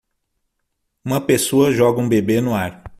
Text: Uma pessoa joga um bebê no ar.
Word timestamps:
Uma 1.05 1.21
pessoa 1.21 1.71
joga 1.71 2.01
um 2.01 2.09
bebê 2.09 2.41
no 2.41 2.55
ar. 2.55 2.85